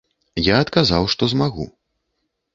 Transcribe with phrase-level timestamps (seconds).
[0.45, 1.69] Я адказаў, што змагу.